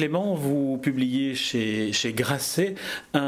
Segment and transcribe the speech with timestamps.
[0.00, 2.74] Clément, vous publiez chez, chez Grasset
[3.12, 3.20] un,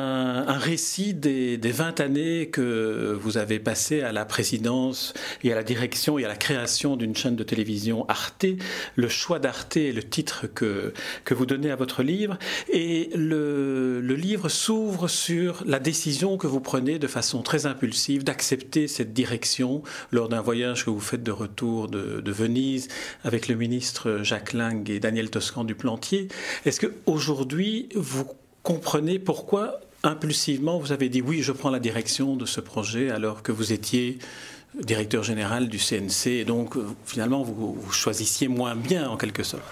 [0.59, 5.62] récit des, des, 20 années que vous avez passées à la présidence et à la
[5.62, 8.46] direction et à la création d'une chaîne de télévision Arte.
[8.96, 10.93] Le choix d'Arte est le titre que,
[11.25, 12.39] que vous donnez à votre livre.
[12.72, 18.89] Et le, livre s'ouvre sur la décision que vous prenez de façon très impulsive d'accepter
[18.89, 22.89] cette direction lors d'un voyage que vous faites de retour de, de Venise
[23.25, 26.29] avec le ministre Jacques Lang et Daniel Toscan du Plantier.
[26.64, 28.26] Est-ce qu'aujourd'hui, vous
[28.62, 33.42] comprenez pourquoi impulsivement vous avez dit oui, je prends la direction de ce projet alors
[33.42, 34.19] que vous étiez
[34.81, 39.64] directeur général du CNC et donc finalement vous, choisissiez moins bien en quelque sorte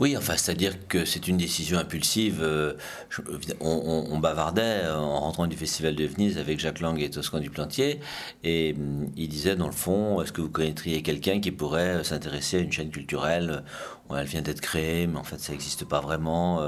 [0.00, 2.38] oui, enfin, c'est-à-dire que c'est une décision impulsive.
[2.40, 2.74] Euh,
[3.58, 7.98] on, bavardait en rentrant du Festival de Venise avec Jacques Lang et Toscan du Plantier,
[8.44, 12.58] et mm, il disait dans le fond, est-ce que vous connaîtriez quelqu'un qui pourrait s'intéresser
[12.58, 13.64] à une chaîne culturelle?
[14.16, 16.62] Elle vient d'être créée, mais en fait ça n'existe pas vraiment.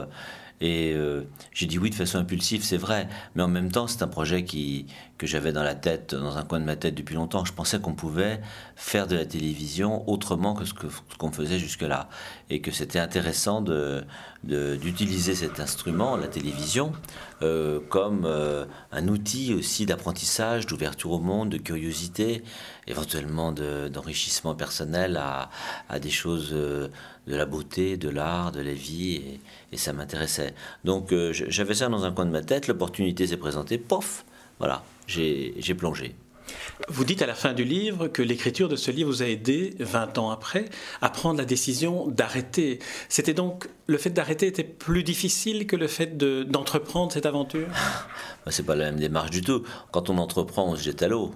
[0.60, 1.22] Et euh,
[1.52, 4.44] j'ai dit oui de façon impulsive, c'est vrai, mais en même temps c'est un projet
[4.44, 7.46] qui, que j'avais dans la tête, dans un coin de ma tête depuis longtemps.
[7.46, 8.40] Je pensais qu'on pouvait
[8.76, 10.74] faire de la télévision autrement que ce
[11.18, 12.10] qu'on faisait jusque-là,
[12.50, 14.04] et que c'était intéressant de,
[14.44, 16.92] d'utiliser cet instrument, la télévision,
[17.42, 18.26] euh, comme
[18.92, 22.42] un outil aussi d'apprentissage, d'ouverture au monde, de curiosité,
[22.86, 25.50] éventuellement d'enrichissement personnel à,
[25.88, 26.54] à, des choses
[27.30, 29.38] de la beauté, de l'art, de la vie,
[29.72, 30.54] et, ça m'intéressait.
[30.84, 34.24] Donc euh, j'avais ça dans un coin de ma tête, l'opportunité s'est présentée, pof,
[34.58, 36.14] voilà, j'ai plongé.
[36.88, 39.74] Vous dites à la fin du livre que l'écriture de ce livre vous a aidé,
[39.78, 40.66] 20 ans après,
[41.00, 42.78] à prendre la décision d'arrêter.
[43.08, 47.68] C'était donc le fait d'arrêter était plus difficile que le fait d'entreprendre cette aventure?
[48.44, 49.64] Bah, C'est pas la même démarche du tout.
[49.90, 51.34] Quand on entreprend, on se jette à l'eau.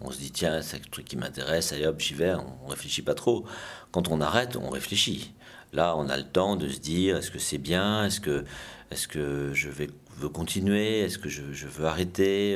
[0.00, 3.02] On se dit, tiens, c'est un truc qui m'intéresse, allez hop, j'y vais, on réfléchit
[3.02, 3.44] pas trop.
[3.92, 5.34] Quand on arrête, on réfléchit.
[5.72, 8.44] Là, on a le temps de se dire, est-ce que c'est bien Est-ce que,
[8.90, 12.52] est que je veux continuer Est-ce que je, veux arrêter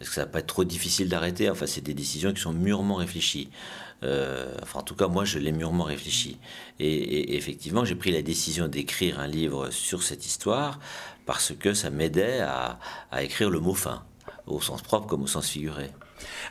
[0.00, 1.48] Est-ce que ça va pas être trop difficile d'arrêter?
[1.48, 3.50] Enfin, c'est des décisions qui sont mûrement réfléchies.
[4.02, 6.38] Euh, enfin, en tout cas, moi, je l'ai mûrement réfléchi.
[6.78, 10.80] Et, effectivement, j'ai pris la décision d'écrire un livre sur cette histoire
[11.26, 12.78] parce que ça m'aidait à
[13.22, 14.04] écrire le mot fin,
[14.46, 15.90] au sens propre comme au sens figuré.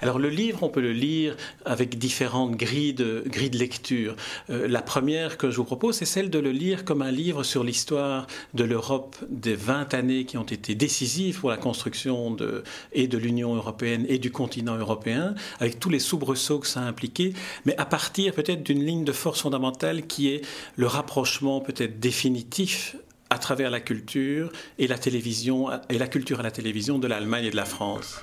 [0.02, 1.35] Alors le livre, on peut le lire
[1.66, 4.16] avec différentes grilles de, lecture.
[4.50, 7.44] Euh, la première que je vous propose, c'est celle de le lire comme un livre
[7.44, 12.63] sur l'histoire de l'Europe des 20 années qui ont été décisives pour la construction de,
[12.94, 16.84] et de l'Union européenne et du continent européen, avec tous les soubresauts que ça a
[16.84, 17.34] impliqué,
[17.66, 20.41] mais à partir peut-être d'une ligne de force fondamentale qui est
[20.75, 22.96] le rapprochement peut-être définitif
[23.29, 27.46] à travers la culture et la télévision et la culture à la télévision de l'Allemagne
[27.46, 28.19] et de la France.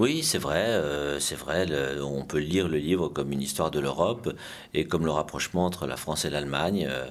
[0.00, 1.66] Oui, c'est vrai, euh, c'est vrai.
[2.02, 4.34] on peut lire le livre comme une histoire de l'Europe
[4.72, 6.88] et comme le rapprochement entre la France et l'Allemagne.
[6.90, 7.06] Euh,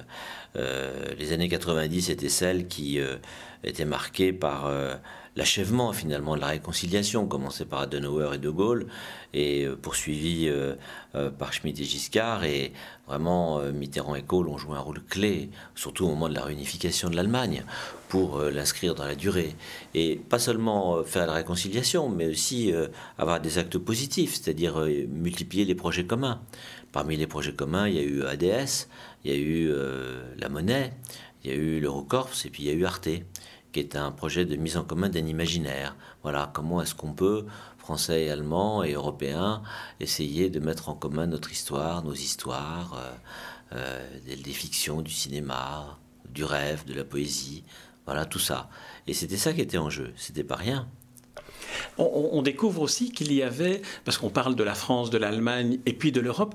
[0.56, 3.00] euh, les années 90 étaient celles qui
[3.64, 4.70] étaient marquées par
[5.36, 8.86] l'achèvement finalement de la réconciliation, commencé par Adenauer et De Gaulle,
[9.32, 10.74] et euh, poursuivi euh,
[11.14, 12.44] euh, par Schmitt et Giscard.
[12.44, 12.72] Et
[13.06, 17.10] vraiment, Mitterrand et Kohl ont joué un rôle clé, surtout au moment de la réunification
[17.10, 17.64] de l'Allemagne,
[18.08, 19.56] pour l'inscrire dans la durée.
[19.94, 22.72] Et pas seulement faire la réconciliation, mais aussi
[23.18, 24.78] avoir des actes positifs, c'est-à-dire
[25.08, 26.40] multiplier les projets communs.
[26.92, 28.88] Parmi les projets communs, il y a eu ADS,
[29.24, 29.72] il y a eu
[30.38, 30.92] la monnaie,
[31.42, 33.08] il y a eu l'Eurocorps, et puis il y a eu Arte
[33.74, 35.96] qui est un projet de mise en commun d'un imaginaire.
[36.22, 37.44] Voilà, comment est-ce qu'on peut,
[37.76, 39.62] français et allemands et européens,
[39.98, 45.98] essayer de mettre en commun notre histoire, nos histoires, euh, euh, des, fictions, du cinéma,
[46.30, 47.64] du rêve, de la poésie,
[48.06, 48.70] voilà tout ça.
[49.08, 50.88] Et c'était ça qui était en jeu, c'était pas rien.
[51.98, 55.94] on, découvre aussi qu'il y avait, parce qu'on parle de la France, de l'Allemagne et
[55.94, 56.54] puis de l'Europe,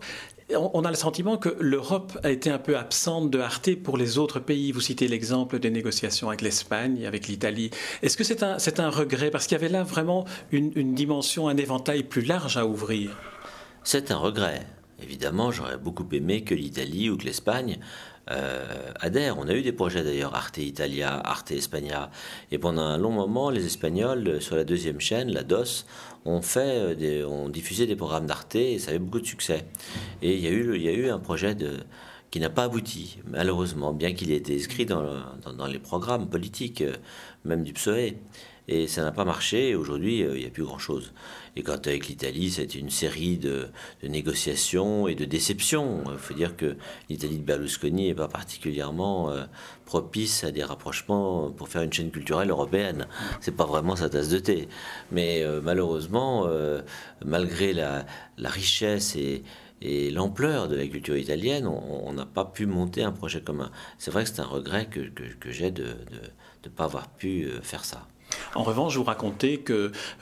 [0.56, 4.18] on a le sentiment que l'Europe a été un peu absente de Arte pour les
[4.18, 4.72] autres pays.
[4.72, 7.70] Vous citez l'exemple des négociations avec l'Espagne, avec l'Italie.
[8.02, 8.44] Est-ce que c'est
[8.80, 9.30] un, regret?
[9.30, 13.18] Parce qu'il y avait là vraiment une, une dimension, un éventail plus large à ouvrir.
[13.84, 14.66] C'est un regret.
[15.02, 17.80] Évidemment, j'aurais beaucoup aimé que l'Italie ou que l'Espagne
[18.32, 19.34] euh.
[19.38, 22.12] On a eu des projets d'ailleurs, Arte Italia, Arte Espagna.
[22.52, 25.86] Et pendant un long moment, les Espagnols, euh, sur la deuxième chaîne, la DOS,
[26.26, 29.66] ont, fait des, ont diffusé des programmes d'Arte et ça avait beaucoup de succès.
[30.22, 31.56] Et il y a eu, y a eu un projet
[32.32, 35.04] qui n'a pas abouti, malheureusement, bien qu'il ait été inscrit dans,
[35.58, 36.94] dans, les programmes politiques, euh,
[37.46, 38.16] même du PSOE.
[38.72, 41.12] Et ça n'a pas marché, aujourd'hui, il n'y a plus grand-chose.
[41.56, 43.70] Et quant avec l'Italie, c'est une série de,
[44.04, 46.04] négociations et de déceptions.
[46.12, 46.78] Il faut dire que
[47.10, 49.46] l'Italie de Berlusconi n'est pas particulièrement euh,
[49.86, 53.08] propice à des rapprochements pour faire une chaîne culturelle européenne.
[53.42, 54.70] C'est pas vraiment sa tasse de thé.
[55.12, 56.84] Mais euh, malheureusement, euh,
[57.26, 58.06] malgré la,
[58.38, 59.42] richesse et,
[60.12, 63.72] l'ampleur de la culture italienne, on n'a pas pu monter un projet commun.
[63.98, 65.02] C'est vrai que c'est un regret que,
[65.50, 65.88] j'ai de
[66.64, 68.08] ne pas avoir pu euh, faire ça.
[68.56, 69.74] En revanche, vous racontez que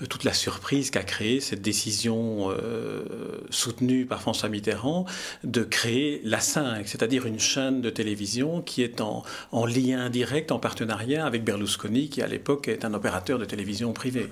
[0.02, 3.04] euh, toute la surprise qu'a créée cette décision euh,
[3.50, 5.06] soutenue par François Mitterrand
[5.44, 10.52] de créer la 5, c'est-à-dire une chaîne de télévision qui est en, en lien direct,
[10.52, 14.30] en partenariat avec Berlusconi, qui à l'époque est un opérateur de télévision privé.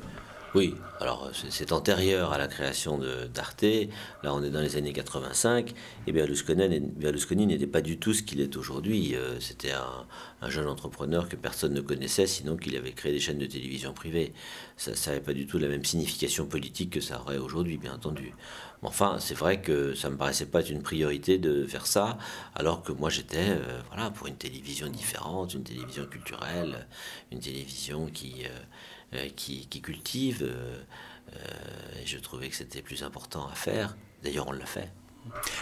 [0.56, 2.98] Oui, alors c'est antérieur à la création
[3.34, 3.66] d'Arte.
[4.24, 5.74] Là, on est dans les années 85.
[6.08, 9.16] Et Berlusconi n'était pas du tout ce qu'il est aujourd'hui.
[9.16, 13.40] Euh, c'était un, jeune entrepreneur que personne ne connaissait, sinon qu'il avait créé des chaînes
[13.40, 14.32] de télévision privées.
[14.78, 18.34] Ça n'avait pas du tout la même signification politique que ça aurait aujourd'hui, bien entendu.
[18.82, 22.18] enfin, c'est vrai que ça me paraissait pas être une priorité de faire ça,
[22.54, 26.88] alors que moi j'étais, euh, voilà, pour une télévision différente, une télévision culturelle,
[27.32, 28.50] une télévision qui euh,
[29.14, 30.44] euh, qui, cultive.
[30.44, 30.82] Euh,
[31.34, 33.96] euh, et je trouvais que c'était plus important à faire.
[34.24, 34.92] D'ailleurs, on l'a fait.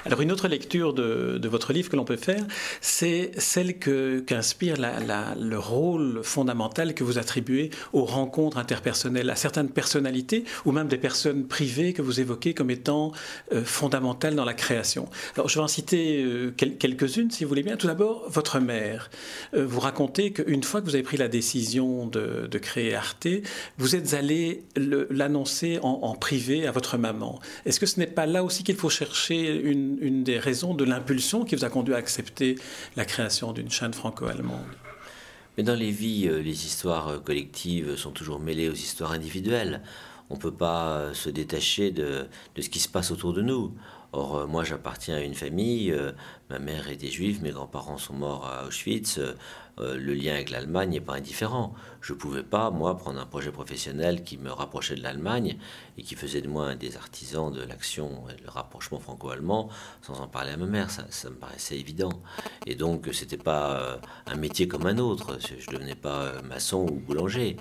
[0.05, 2.45] Alors une autre lecture de, votre livre que l'on peut faire,
[2.81, 10.45] c'est celle qu'inspire le rôle fondamental que vous attribuez aux rencontres interpersonnelles, à certaines personnalités
[10.65, 13.11] ou même des personnes privées que vous évoquez comme étant
[13.53, 15.07] euh, fondamentales dans la création.
[15.35, 17.77] Alors je vais en citer euh, quelques-unes si vous voulez bien.
[17.77, 19.09] Tout d'abord, votre mère.
[19.53, 23.27] Euh, vous racontez qu'une fois que vous avez pris la décision de, créer Arte,
[23.77, 27.39] vous êtes allé l'annoncer en, en privé à votre maman.
[27.65, 31.45] Est-ce que ce n'est pas là aussi qu'il faut chercher une, des raisons de l'impulsion
[31.45, 32.55] qui vous a conduit à accepter
[32.95, 34.65] la création d'une chaîne franco-allemande.
[35.57, 39.81] Mais dans les vies, euh, les histoires euh, collectives sont toujours mêlées aux histoires individuelles.
[40.29, 42.27] On ne peut pas euh, se détacher de,
[42.59, 43.71] ce qui se passe autour de nous.
[44.13, 45.93] Or, moi, j'appartiens à une famille.
[46.49, 49.19] ma mère était juive, mes grands-parents sont morts à Auschwitz.
[49.79, 51.73] Euh, le lien avec l'Allemagne n'est pas indifférent.
[52.01, 55.57] Je ne pouvais pas, moi, prendre un projet professionnel qui me rapprochait de l'Allemagne
[55.97, 59.69] et qui faisait de moi un des artisans de l'action et le rapprochement franco-allemand
[60.01, 60.91] sans en parler à ma mère.
[60.91, 62.11] Ça, me paraissait évident.
[62.67, 65.37] Et donc, ce n'était pas euh, un métier comme un autre.
[65.39, 67.57] Je ne devenais pas euh, maçon ou boulanger.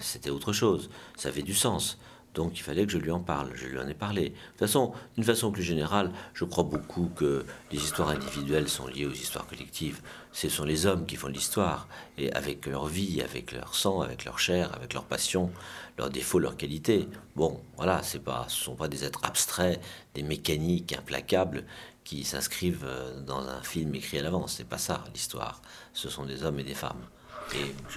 [0.00, 0.90] C'était autre chose.
[1.16, 1.98] Ça avait du sens.
[2.34, 4.22] Donc il fallait que je lui en parle, je lui en ai parlé.
[4.22, 8.86] De toute façon, d'une façon plus générale, je crois beaucoup que les histoires individuelles sont
[8.86, 10.00] liées aux histoires collectives.
[10.32, 14.24] Ce sont les hommes qui font l'histoire, et avec leur vie, avec leur sang, avec
[14.24, 15.50] leur chair, avec leur passion,
[15.96, 17.08] leurs défauts, leurs qualités.
[17.34, 19.80] Bon, voilà, c'est pas, ce ne sont pas des êtres abstraits,
[20.14, 21.64] des mécaniques implacables
[22.04, 24.54] qui s'inscrivent euh, dans un film écrit à l'avance.
[24.56, 25.60] C'est pas ça l'histoire.
[25.92, 27.04] Ce sont des hommes et des femmes.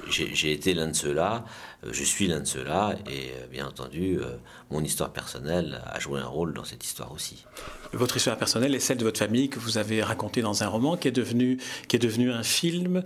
[0.08, 1.46] J'ai été l'un de ceux-là,
[1.86, 4.38] euh, je suis l'un de ceux-là, et euh, bien entendu, euh,
[4.70, 7.46] mon histoire personnelle a joué un rôle dans cette histoire aussi.
[7.94, 10.96] Votre histoire personnelle est celle de votre famille que vous avez racontée dans un roman
[10.96, 11.58] qui est devenu,
[11.88, 13.04] qui est devenu un film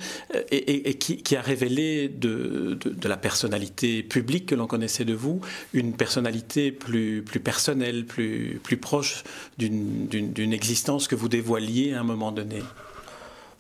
[0.51, 5.41] et, qui, a révélé de, de, la personnalité publique que l'on connaissait de vous,
[5.73, 9.23] une personnalité plus, plus personnelle, plus, plus proche
[9.57, 12.61] d'une existence que vous dévoiliez à un moment donné.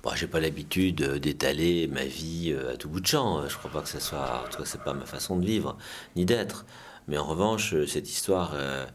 [0.05, 3.49] Bon, j'ai pas l'habitude d'étaler ma vie euh, à tout bout de champ.
[3.49, 5.79] Je crois pas que ce soit, en tout cas, c'est pas ma façon de vivre
[6.15, 6.67] ni d'être.
[7.07, 8.85] Mais en revanche, euh, cette histoire euh,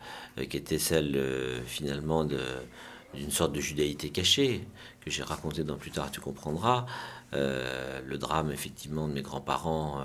[0.48, 1.20] qui était celle
[1.66, 4.64] finalement d'une sorte de judaïté cachée
[5.00, 6.86] que j'ai racontée dans plus tard, tu comprendras.
[7.32, 10.04] le drame effectivement de mes grands-parents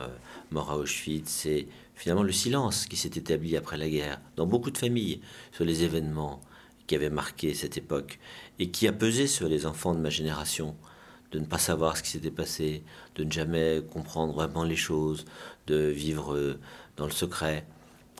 [0.49, 4.71] morts à Auschwitz, c'est finalement le silence qui s'est établi après la guerre dans beaucoup
[4.71, 5.21] de familles
[5.51, 6.41] sur les événements
[6.87, 8.19] qui avaient marqué cette époque
[8.57, 10.75] et qui a pesé sur les enfants de ma génération
[11.35, 12.83] de ne pas savoir ce qui s'était passé,
[13.15, 15.25] de ne jamais comprendre vraiment les choses,
[15.67, 16.59] de vivre euh,
[16.95, 17.67] dans le secret.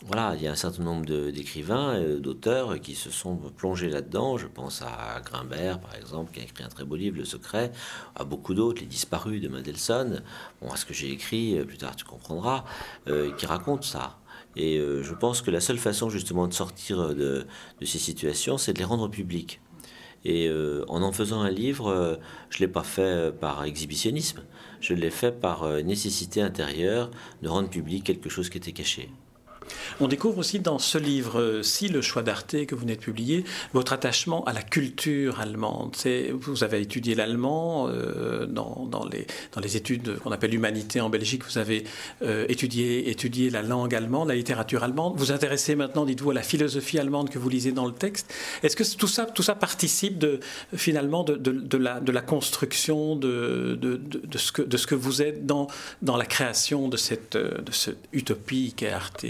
[0.04, 4.36] Voilà, il y a un certain nombre d'écrivains, et d'auteurs qui se sont plongés là-dedans.
[4.36, 7.72] Je pense à Grimbert, par exemple, qui a écrit un très beau livre, Le Secret,
[8.14, 10.22] à beaucoup d'autres, Les Disparus de Mendelssohn,
[10.60, 12.64] bon, à ce que j'ai écrit, euh, plus tard tu comprendras,
[13.08, 14.18] euh, qui racontent ça.
[14.54, 17.46] Et je pense que la seule façon justement de sortir de,
[17.78, 19.60] de ces situations, c'est de les rendre publiques.
[20.28, 22.16] Et euh, en en faisant un livre, euh,
[22.50, 24.42] je ne l'ai pas fait euh, par exhibitionnisme,
[24.80, 29.08] je l'ai fait par nécessité intérieure de rendre public quelque chose qui était caché.
[30.00, 33.92] On découvre aussi dans ce livre-ci, Le choix d'Arte que vous venez de publier, votre
[33.92, 35.96] attachement à la culture allemande.
[36.32, 41.44] Vous avez étudié l'allemand euh, dans, les, dans, les, études qu'on appelle l'humanité en Belgique.
[41.44, 41.84] Vous avez
[42.22, 45.14] euh, étudié, étudié la langue allemande, la littérature allemande.
[45.16, 48.32] Vous vous intéressez maintenant, dites-vous, à la philosophie allemande que vous lisez dans le texte.
[48.62, 50.40] Est-ce que tout ça, tout ça participe de,
[50.74, 55.22] finalement de, de, la, de la, construction de, de, ce que, de ce que vous
[55.22, 55.66] êtes dans,
[56.02, 59.26] dans la création de cette, de cette utopie qu'est Arte?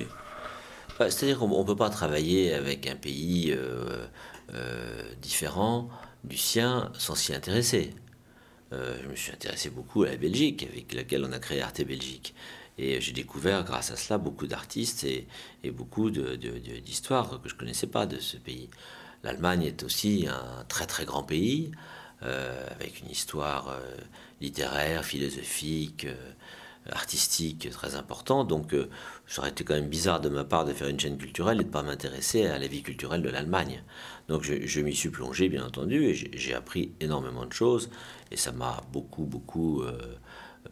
[0.98, 4.06] C'est-à-dire qu'on ne peut pas travailler avec un pays euh,
[4.54, 5.88] euh, différent
[6.24, 7.94] du sien sans s'y intéresser.
[8.72, 11.82] Euh, je me suis intéressé beaucoup à la Belgique, avec laquelle on a créé Arte
[11.82, 12.34] Belgique.
[12.78, 15.26] Et j'ai découvert, grâce à cela, beaucoup d'artistes et,
[15.70, 18.68] beaucoup d'histoires que je ne connaissais pas de ce pays.
[19.22, 21.72] l'Allemagne est aussi un très très grand pays,
[22.20, 23.78] avec une histoire
[24.42, 26.06] littéraire, philosophique,
[26.92, 28.44] artistique très important.
[28.44, 28.88] Donc, euh,
[29.26, 31.62] ça aurait été quand même bizarre de ma part de faire une chaîne culturelle et
[31.62, 33.82] de ne pas m'intéresser à la vie culturelle de l'Allemagne.
[34.28, 37.90] Donc, je, m'y suis plongé, bien entendu, et j'ai appris énormément de choses.
[38.30, 40.16] Et ça m'a beaucoup, beaucoup euh,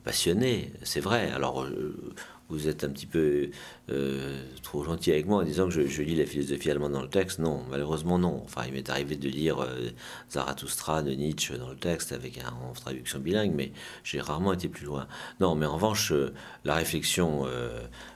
[0.03, 1.31] passionné, c'est vrai.
[1.31, 2.15] Alors, euh,
[2.49, 3.51] vous êtes un petit peu
[3.91, 7.09] euh, trop gentil avec moi en disant que je, lis la philosophie allemande dans le
[7.09, 7.39] texte.
[7.39, 8.43] Non, malheureusement non.
[8.45, 9.91] Enfin, il m'est arrivé de lire euh,
[10.31, 13.73] Zarathustra de Nietzsche dans le texte avec un, traduction bilingue, mais
[14.03, 15.07] j'ai rarement été plus loin.
[15.41, 16.35] Non, mais en revanche, euh,
[16.65, 17.47] la réflexion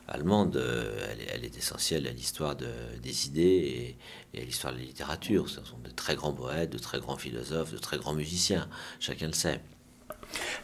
[0.08, 0.62] allemande,
[1.32, 3.96] elle, est essentielle à l'histoire des idées
[4.34, 5.48] et à l'histoire de la littérature.
[5.48, 8.68] Ce sont de très grands poètes, de très grands philosophes, de très grands musiciens.
[9.00, 9.60] Chacun le sait.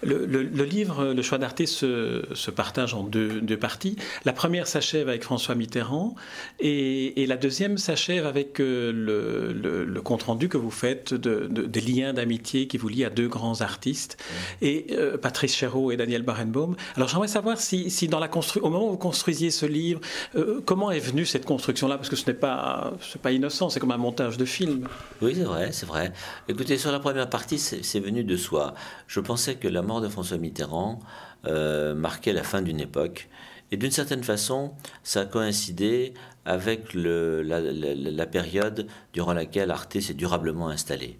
[0.02, 3.96] Le, livre, Le choix d'Arte, se, partage en deux, parties.
[4.24, 6.14] La première s'achève avec François Mitterrand
[6.60, 12.66] et, la deuxième s'achève avec euh, le, compte-rendu que vous faites de, des liens d'amitié
[12.66, 14.18] qui vous lient à deux grands artistes,
[14.60, 16.76] et euh, Patrice Chéreau et Daniel Barenbaum.
[16.96, 18.28] Alors j'aimerais savoir si, dans la
[18.60, 20.00] au moment où vous construisiez ce livre,
[20.36, 21.96] euh, comment est venue cette construction-là?
[21.96, 22.92] Parce que ce n'est pas,
[23.22, 24.88] pas innocent, c'est comme un montage de film.
[25.22, 26.12] Oui, c'est vrai, c'est vrai.
[26.48, 28.74] Écoutez, sur la première partie, c'est venu de soi.
[29.06, 31.00] Je pensais que la mort de François Mitterrand
[31.46, 33.28] euh, marquait la fin d'une époque.
[33.70, 40.68] Et d'une certaine façon, ça a coïncidé avec la, période durant laquelle Arte s'est durablement
[40.68, 41.18] installé.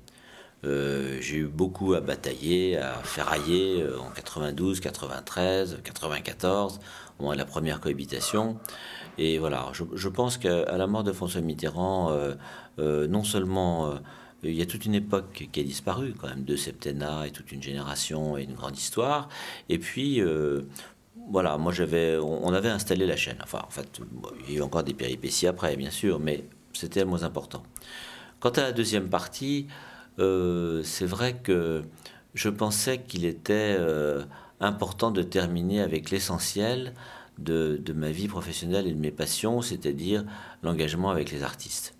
[0.65, 6.81] Euh, j'ai eu beaucoup à batailler, à ferrailler euh, en 92, 93, 94,
[7.19, 8.59] au moment la première cohabitation.
[9.19, 12.17] Et voilà, je, pense qu'à la mort de François Mitterrand,
[12.79, 13.95] non seulement
[14.45, 17.53] il y a toute une époque qui a disparu, quand même, deux septennats et toute
[17.53, 19.29] une génération et une grande histoire.
[19.69, 20.63] Et puis, euh,
[21.31, 23.39] voilà, moi j'avais, on, avait installé la chaîne.
[23.43, 24.01] Enfin, en fait,
[24.47, 27.63] il y a eu encore des péripéties après, bien sûr, mais c'était le moins important.
[28.41, 29.67] Quant à la deuxième partie,
[30.19, 31.83] euh, c'est vrai que
[32.35, 34.25] je pensais qu'il était euh,
[34.61, 36.95] important de terminer avec l'essentiel
[37.39, 40.25] de, de, ma vie professionnelle et de mes passions, c'est-à-dire
[40.63, 41.95] l'engagement avec les artistes.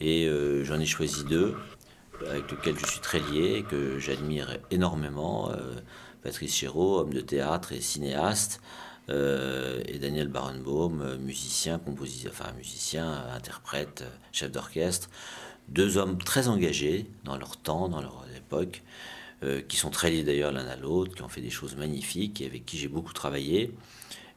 [0.00, 0.28] Et
[0.64, 1.54] j'en ai choisi deux
[2.28, 5.50] avec lequel je suis très lié que j'admire énormément.
[5.50, 5.74] Euh,
[6.22, 8.60] Patrice Chéreau, homme de théâtre et cinéaste,
[9.10, 15.10] euh, et Daniel Barenbaum, musicien, compositeur, enfin musicien, interprète, chef d'orchestre.
[15.68, 18.82] Deux hommes très engagés dans leur temps, dans leur époque,
[19.42, 22.40] euh, qui sont très liés d'ailleurs l'un à l'autre, qui ont fait des choses magnifiques
[22.40, 23.72] et avec qui j'ai beaucoup travaillé.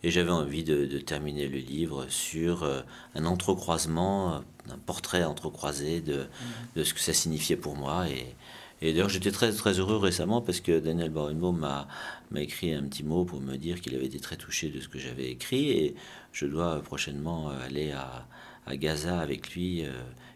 [0.04, 2.82] Et j'avais envie de, terminer le livre sur euh,
[3.16, 4.40] un entrecroisement, euh,
[4.72, 6.28] un portrait entrecroisé de,
[6.76, 8.08] de, ce que ça signifiait pour moi.
[8.10, 8.36] Et,
[8.82, 11.88] et d'ailleurs, j'étais très, très heureux récemment parce que Daniel Barenbaum m'a,
[12.30, 14.88] m'a écrit un petit mot pour me dire qu'il avait été très touché de ce
[14.88, 15.72] que j'avais écrit.
[15.72, 15.96] Et
[16.32, 18.28] je dois prochainement aller à,
[18.68, 19.84] à Gaza avec lui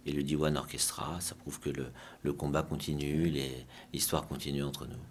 [0.08, 1.18] et le Diwan Orchestra.
[1.22, 1.92] Ça prouve que le,
[2.24, 3.32] le combat continue,
[3.94, 5.11] l'histoire continue entre nous.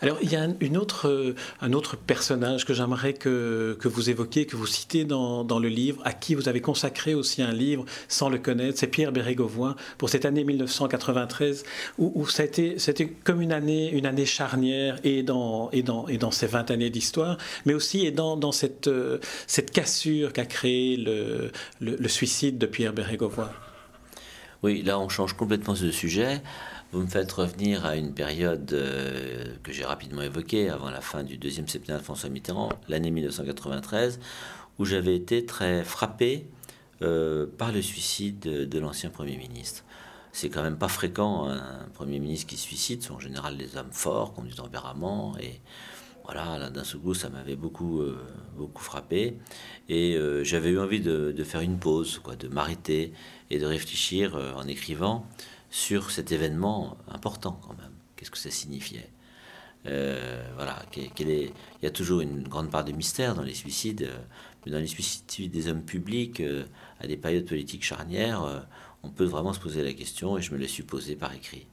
[0.00, 4.10] Alors, il y a une autre, euh, un autre personnage que j'aimerais que, que, vous
[4.10, 7.52] évoquiez, que vous citez dans, dans, le livre, à qui vous avez consacré aussi un
[7.52, 11.64] livre sans le connaître, c'est Pierre Bérégovoy, pour cette année 1993,
[11.98, 15.82] où, où ça a été, c'était comme une année, une année charnière, et dans, et
[15.82, 19.72] dans, et dans ces 20 années d'histoire, mais aussi et dans, dans cette, euh, cette
[19.72, 21.50] cassure qu'a créé le,
[21.80, 23.50] le, le, suicide de Pierre Bérégovoy.
[24.62, 26.42] Oui, là on change complètement de sujet.
[26.90, 31.22] Vous me faites revenir à une période euh, que j'ai rapidement évoquée, avant la fin
[31.22, 34.18] du deuxième septennat de François Mitterrand, l'année 1993,
[34.78, 36.46] où j'avais été très frappé
[37.02, 39.84] euh, par le suicide de, l'ancien Premier ministre.
[40.32, 43.76] C'est quand même pas fréquent un Premier ministre qui se suicide, sont en général des
[43.76, 45.60] hommes forts, qui ont du tempérament, et
[46.24, 48.18] voilà, d'un seul coup, ça m'avait beaucoup, euh,
[48.56, 49.36] beaucoup frappé.
[49.90, 53.12] Et j'avais eu envie de, faire une pause, de m'arrêter
[53.50, 55.26] et de réfléchir en écrivant
[55.70, 57.92] sur cet événement important quand même.
[58.16, 59.10] Qu'est-ce que ça signifiait?
[59.86, 63.54] Euh, voilà, quel est, il y a toujours une grande part de mystère dans les
[63.54, 64.18] suicides, euh,
[64.66, 66.64] mais dans les suicides des hommes publics, euh,
[67.00, 68.66] à des périodes politiques charnières,
[69.02, 71.66] on peut vraiment se poser la question, et je me l'ai suis posée par écrit.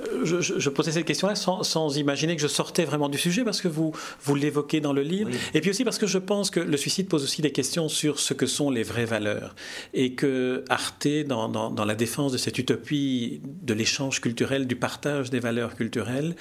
[0.00, 3.68] Euh, je, posais cette question-là sans, imaginer que je sortais vraiment du sujet parce que
[3.68, 3.92] vous,
[4.22, 5.30] vous l'évoquez dans le livre.
[5.54, 8.18] Et puis aussi parce que je pense que le suicide pose aussi des questions sur
[8.18, 9.54] ce que sont les vraies valeurs.
[9.92, 15.30] Et que Arte, dans, dans, la défense de cette utopie de l'échange culturel, du partage
[15.30, 16.34] des valeurs culturelles,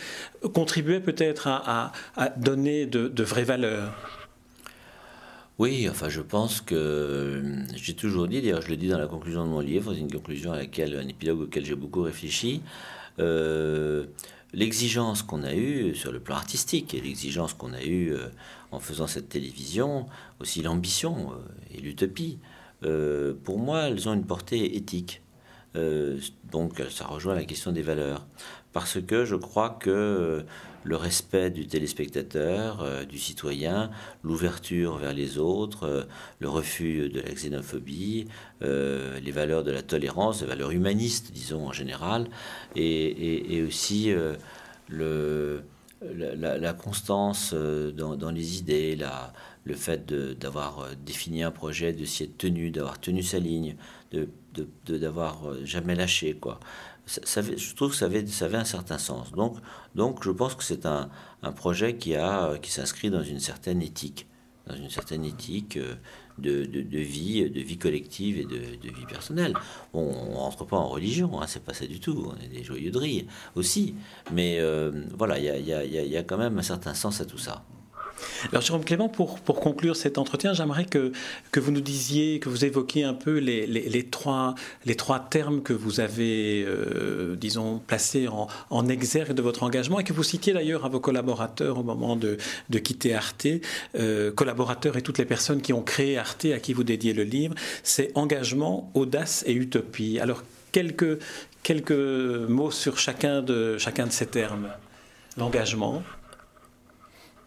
[0.54, 3.94] contribuait peut-être à, à, donner de, de vraies valeurs.
[5.60, 7.44] Oui, enfin, je pense que
[7.76, 10.12] j'ai toujours dit, d'ailleurs, je le dis dans la conclusion de mon livre, c'est une
[10.12, 12.62] conclusion à laquelle, un épilogue auquel j'ai beaucoup réfléchi.
[13.20, 14.06] Euh,
[14.54, 18.28] l'exigence qu'on a eue sur le plan artistique et l'exigence qu'on a eue euh,
[18.72, 20.08] en faisant cette télévision,
[20.40, 22.40] aussi l'ambition euh, et l'utopie,
[23.46, 25.22] pour moi, elles ont une portée éthique.
[26.52, 28.28] donc ça rejoint la question des valeurs.
[28.74, 30.44] Parce que je crois que
[30.84, 33.90] le respect du téléspectateur, euh, du citoyen,
[34.24, 36.04] l'ouverture vers les autres, euh,
[36.40, 38.28] le refus de la xénophobie,
[38.62, 42.28] euh, les valeurs de la tolérance, les valeurs humanistes, disons en général,
[42.76, 44.14] et, aussi
[44.90, 45.64] le,
[46.02, 49.32] la, constance dans, les idées, la,
[49.64, 53.76] le fait d'avoir défini un projet, de s'y être tenu, d'avoir tenu sa ligne,
[54.12, 54.28] de
[54.86, 56.60] d'avoir jamais lâché quoi
[57.06, 59.32] je trouve que ça avait, un certain sens.
[59.32, 59.58] Donc,
[59.96, 61.10] donc je pense que c'est un,
[61.42, 62.16] un, projet qui,
[62.62, 64.28] qui s'inscrit dans une certaine éthique,
[64.68, 65.96] dans une certaine éthique euh,
[66.38, 69.54] de, de, vie, de vie collective et de, vie personnelle.
[69.94, 72.32] on ne rentre pas en religion, hein, c'est pas ça du tout.
[72.34, 73.96] On est des joyeux de rire aussi.
[74.32, 77.26] Mais euh, voilà, il y a, y, y a quand même un certain sens à
[77.26, 77.66] tout ça.
[78.50, 81.12] Alors Jérôme Clément, pour, pour conclure cet entretien, j'aimerais que,
[81.52, 85.62] que vous nous disiez, que vous évoquiez un peu les, les, trois, les trois termes
[85.62, 90.24] que vous avez, euh, disons, placés en, en, exergue de votre engagement et que vous
[90.24, 92.38] citiez d'ailleurs à vos collaborateurs au moment de,
[92.70, 93.48] de quitter Arte,
[93.96, 97.24] euh, collaborateurs et toutes les personnes qui ont créé Arte, à qui vous dédiez le
[97.24, 100.20] livre, c'est engagement, audace et utopie.
[100.20, 101.20] Alors quelques,
[101.64, 104.70] quelques mots sur chacun de, chacun de ces termes.
[105.38, 106.04] L'engagement.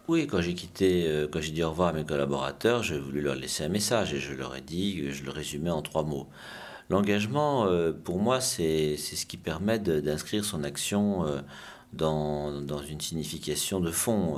[0.07, 3.19] Oui, quand j'ai quitté, euh, quand j'ai dit au revoir à mes collaborateurs, j'ai voulu
[3.19, 6.29] leur laisser un message et je leur ai dit, je le résumais en trois mots.
[6.89, 11.41] L'engagement, euh, pour moi, c'est ce qui permet d'inscrire son action euh,
[11.91, 14.37] dans, dans, une signification de fond.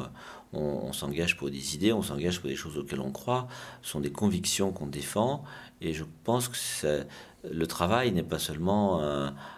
[0.53, 3.47] On, on s'engage pour des idées, on s'engage pour des choses auxquelles on croit,
[3.83, 5.43] ce sont des convictions qu'on défend,
[5.81, 7.03] et je pense que ça,
[7.43, 9.01] le travail n'est pas seulement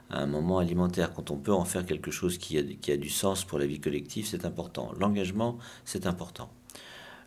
[0.10, 1.14] un, moment alimentaire.
[1.14, 4.26] Quand on peut en faire quelque chose qui a, du sens pour la vie collective,
[4.26, 4.92] c'est important.
[5.00, 6.52] L'engagement, c'est important.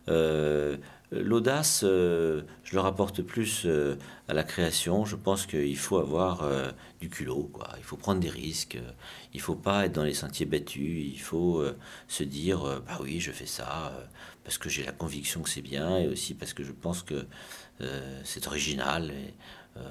[0.07, 0.77] Euh,
[1.11, 5.05] l'audace, euh, je le rapporte plus euh, à la création.
[5.05, 6.49] Je pense qu'il faut avoir
[6.99, 7.69] du culot, quoi.
[7.77, 8.77] Il faut prendre des risques.
[9.33, 11.05] il faut pas être dans les sentiers battus.
[11.13, 11.63] Il faut
[12.07, 13.93] se dire, bah oui, je fais ça
[14.43, 17.25] parce que j'ai la conviction que c'est bien et aussi parce que je pense que
[18.23, 19.11] c'est original.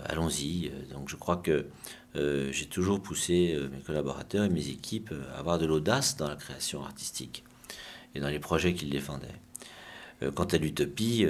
[0.06, 0.70] Allons-y.
[0.92, 1.66] Donc je crois que
[2.16, 6.28] euh, j'ai toujours poussé euh, mes collaborateurs et mes équipes à avoir de l'audace dans
[6.28, 7.44] la création artistique
[8.14, 9.40] et dans les projets qu'ils défendaient.
[10.34, 11.26] Quant à l'utopie,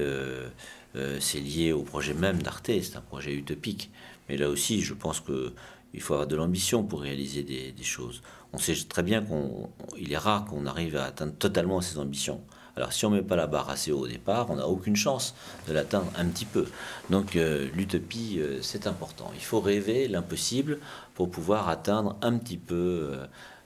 [1.19, 3.91] c'est lié au projet même d'Arte, c'est un projet utopique.
[4.29, 8.23] Mais là aussi, je pense qu'il faut avoir de l'ambition pour réaliser des, des, choses.
[8.53, 12.43] On sait très bien qu'il est rare qu'on arrive à atteindre totalement ces ambitions.
[12.77, 14.97] Alors si on ne met pas la barre assez haut au départ, on n'a aucune
[14.97, 15.35] chance
[15.69, 16.67] de l'atteindre un petit peu.
[17.11, 19.31] Donc euh, l'utopie, euh, c'est important.
[19.35, 20.79] Il faut rêver l'impossible
[21.15, 23.17] pour pouvoir atteindre un petit peu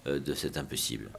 [0.06, 1.10] euh, de cet impossible.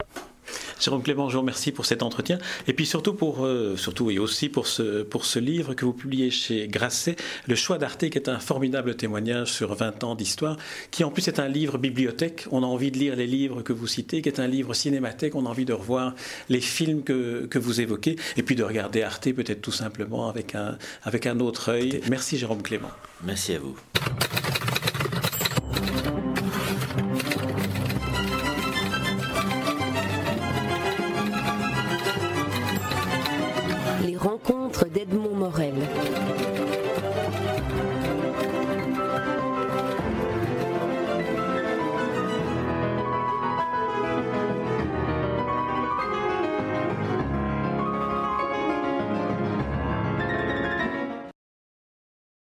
[0.80, 4.18] Jérôme Clément, je vous remercie pour cet entretien et puis surtout pour euh, surtout et
[4.18, 8.18] aussi pour ce pour ce livre que vous publiez chez Grasset, Le choix d'Arte, qui
[8.18, 10.56] est un formidable témoignage sur 20 ans d'histoire,
[10.90, 12.46] qui en plus est un livre bibliothèque.
[12.50, 15.34] On a envie de lire les livres que vous citez, qui est un livre cinémathèque.
[15.34, 16.14] On a envie de revoir
[16.48, 20.54] les films que, que vous évoquez et puis de regarder Arte peut-être tout simplement avec
[20.54, 22.00] un avec un autre œil.
[22.08, 22.90] Merci Jérôme Clément.
[23.22, 23.76] Merci à vous.